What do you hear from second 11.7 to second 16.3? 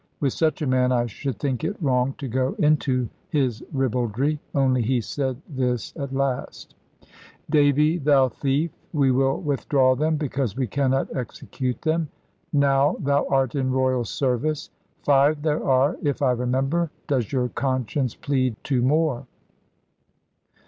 them; now thou art in Royal Service. Five there are, if